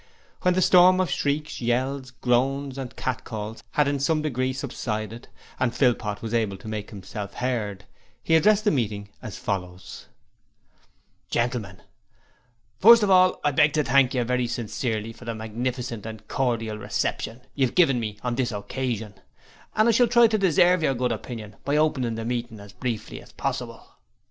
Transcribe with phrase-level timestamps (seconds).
[0.41, 5.27] When the storm of shrieks, yells, groans and catcalls had in some degree subsided,
[5.59, 7.85] and Philpot was able to make himself heard,
[8.23, 10.07] he addressed the meeting as follows:
[11.29, 11.83] 'Gentlemen:
[12.79, 16.79] First of all I beg to thank you very sincerely for the magnificent and cordial
[16.79, 19.13] reception you have given me on this occasion,
[19.75, 23.21] and I shall try to deserve your good opinion by opening the meeting as briefly
[23.21, 23.99] as possible.